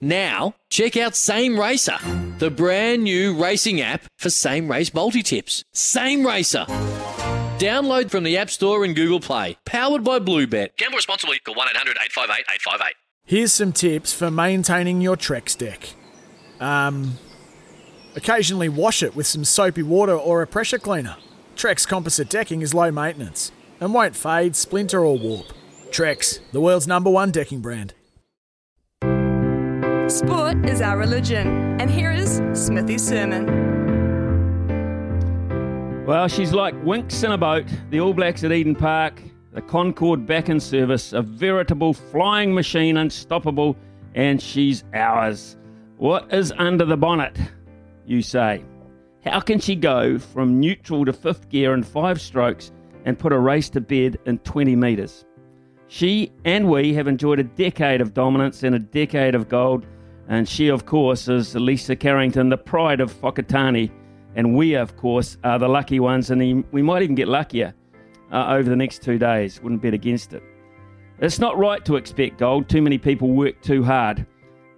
[0.00, 1.98] Now, check out Same Racer,
[2.38, 5.64] the brand new racing app for same race multi tips.
[5.72, 6.66] Same Racer.
[7.58, 9.56] Download from the App Store and Google Play.
[9.64, 10.76] Powered by Bluebet.
[10.76, 11.40] Gamble responsibly.
[11.40, 12.94] Call 1 800 858 858.
[13.24, 15.94] Here's some tips for maintaining your Trex deck.
[16.60, 17.18] Um,
[18.14, 21.16] occasionally wash it with some soapy water or a pressure cleaner.
[21.56, 25.46] Trex composite decking is low maintenance and won't fade, splinter, or warp.
[25.90, 27.94] Trex, the world's number one decking brand.
[30.08, 33.44] Sport is our religion, and here is Smithy's sermon.
[36.06, 40.24] Well, she's like Winx in a boat, the All Blacks at Eden Park, the Concorde
[40.24, 43.76] back in service, a veritable flying machine, unstoppable,
[44.14, 45.58] and she's ours.
[45.98, 47.38] What is under the bonnet,
[48.06, 48.64] you say?
[49.26, 52.72] How can she go from neutral to fifth gear in five strokes
[53.04, 55.26] and put a race to bed in 20 metres?
[55.88, 59.86] She and we have enjoyed a decade of dominance and a decade of gold,
[60.28, 63.90] and she, of course, is Lisa Carrington, the pride of Whakatane.
[64.36, 67.74] And we, of course, are the lucky ones, and we might even get luckier
[68.30, 69.60] uh, over the next two days.
[69.62, 70.42] Wouldn't bet against it.
[71.18, 72.68] It's not right to expect gold.
[72.68, 74.26] Too many people work too hard.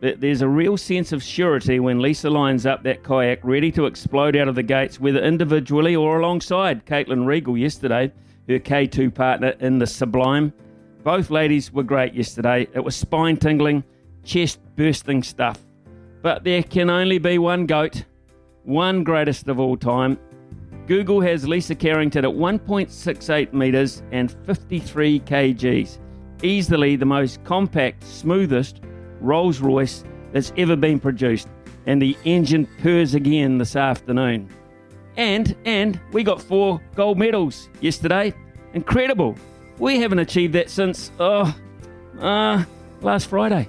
[0.01, 3.85] But there's a real sense of surety when Lisa lines up that kayak ready to
[3.85, 8.11] explode out of the gates, whether individually or alongside Caitlin Regal yesterday,
[8.49, 10.55] her K2 partner in the Sublime.
[11.03, 12.67] Both ladies were great yesterday.
[12.73, 13.85] It was spine tingling,
[14.25, 15.59] chest bursting stuff.
[16.23, 18.05] But there can only be one GOAT,
[18.65, 20.19] one greatest of all time.
[20.87, 25.99] Google has Lisa Carrington at 1.68 metres and 53 kgs.
[26.43, 28.81] Easily the most compact, smoothest
[29.21, 31.49] Rolls Royce that's ever been produced.
[31.87, 34.49] And the engine purrs again this afternoon.
[35.17, 38.35] And, and we got four gold medals yesterday.
[38.75, 39.37] Incredible.
[39.79, 41.55] We haven't achieved that since, oh,
[42.21, 42.65] uh,
[43.01, 43.69] last Friday.